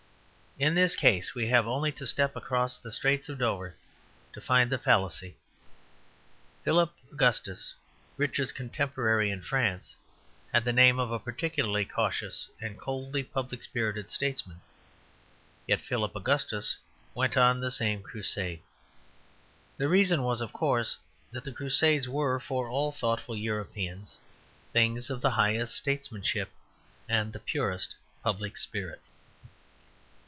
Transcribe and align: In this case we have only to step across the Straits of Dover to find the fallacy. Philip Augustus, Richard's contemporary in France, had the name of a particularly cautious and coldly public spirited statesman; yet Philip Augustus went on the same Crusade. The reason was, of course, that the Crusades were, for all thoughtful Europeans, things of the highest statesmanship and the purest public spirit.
In 0.59 0.75
this 0.75 0.95
case 0.95 1.33
we 1.33 1.47
have 1.47 1.65
only 1.65 1.91
to 1.93 2.05
step 2.05 2.35
across 2.35 2.77
the 2.77 2.91
Straits 2.91 3.29
of 3.29 3.39
Dover 3.39 3.73
to 4.33 4.41
find 4.41 4.69
the 4.69 4.77
fallacy. 4.77 5.37
Philip 6.63 6.93
Augustus, 7.11 7.73
Richard's 8.15 8.51
contemporary 8.51 9.31
in 9.31 9.41
France, 9.41 9.95
had 10.53 10.63
the 10.63 10.73
name 10.73 10.99
of 10.99 11.09
a 11.11 11.17
particularly 11.19 11.85
cautious 11.85 12.47
and 12.59 12.77
coldly 12.79 13.23
public 13.23 13.63
spirited 13.63 14.11
statesman; 14.11 14.61
yet 15.67 15.81
Philip 15.81 16.13
Augustus 16.15 16.77
went 17.15 17.37
on 17.37 17.59
the 17.59 17.71
same 17.71 18.03
Crusade. 18.03 18.61
The 19.77 19.87
reason 19.87 20.21
was, 20.21 20.41
of 20.41 20.53
course, 20.53 20.97
that 21.31 21.43
the 21.45 21.53
Crusades 21.53 22.07
were, 22.09 22.39
for 22.39 22.67
all 22.69 22.91
thoughtful 22.91 23.35
Europeans, 23.37 24.19
things 24.73 25.09
of 25.09 25.21
the 25.21 25.31
highest 25.31 25.75
statesmanship 25.75 26.49
and 27.09 27.31
the 27.33 27.39
purest 27.39 27.95
public 28.21 28.57
spirit. 28.57 29.01